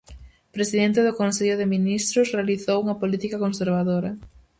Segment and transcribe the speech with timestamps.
[0.55, 4.11] Presidente do Consello de Ministros, realizou unha política conservadora.